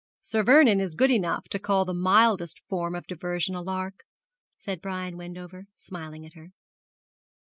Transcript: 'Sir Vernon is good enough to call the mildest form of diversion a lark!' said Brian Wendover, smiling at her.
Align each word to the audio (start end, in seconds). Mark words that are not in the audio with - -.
'Sir 0.23 0.41
Vernon 0.41 0.79
is 0.79 0.95
good 0.95 1.11
enough 1.11 1.47
to 1.47 1.59
call 1.59 1.85
the 1.85 1.93
mildest 1.93 2.59
form 2.67 2.95
of 2.95 3.05
diversion 3.05 3.53
a 3.53 3.61
lark!' 3.61 4.03
said 4.57 4.81
Brian 4.81 5.15
Wendover, 5.15 5.67
smiling 5.75 6.25
at 6.25 6.33
her. 6.33 6.53